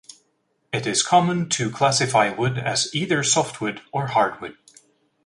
[0.73, 4.57] It is common to classify wood as either softwood or hardwood.